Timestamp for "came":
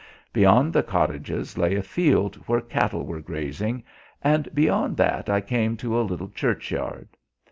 5.41-5.77